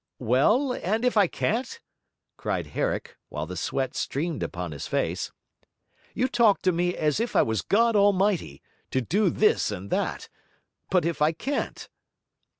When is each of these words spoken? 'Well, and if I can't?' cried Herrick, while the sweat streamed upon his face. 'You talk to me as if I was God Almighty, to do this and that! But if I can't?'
'Well, 0.17 0.71
and 0.73 1.05
if 1.05 1.15
I 1.15 1.27
can't?' 1.27 1.79
cried 2.35 2.65
Herrick, 2.73 3.17
while 3.29 3.45
the 3.45 3.55
sweat 3.55 3.93
streamed 3.95 4.41
upon 4.41 4.71
his 4.71 4.87
face. 4.87 5.31
'You 6.15 6.27
talk 6.27 6.63
to 6.63 6.71
me 6.71 6.95
as 6.97 7.19
if 7.19 7.35
I 7.35 7.43
was 7.43 7.61
God 7.61 7.95
Almighty, 7.95 8.63
to 8.89 9.01
do 9.01 9.29
this 9.29 9.69
and 9.69 9.91
that! 9.91 10.27
But 10.89 11.05
if 11.05 11.21
I 11.21 11.33
can't?' 11.33 11.87